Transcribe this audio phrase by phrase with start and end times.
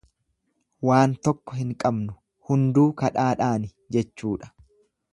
[0.89, 2.17] Waan tokko hin qabnu
[2.49, 4.55] hunduu kadhaadhaani jechuudha.